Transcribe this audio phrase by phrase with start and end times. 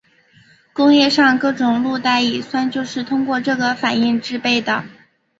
[0.73, 4.83] 工业上各种氯代乙酸就是通过这个反应制备的。